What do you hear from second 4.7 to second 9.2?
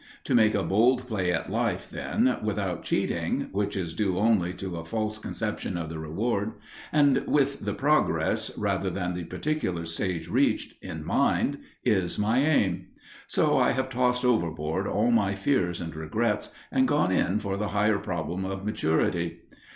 a false conception of the reward), and with the progress, rather than